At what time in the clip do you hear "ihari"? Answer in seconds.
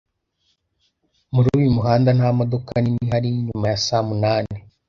3.05-3.27